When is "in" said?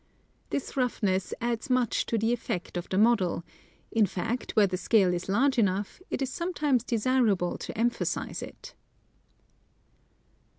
3.91-4.07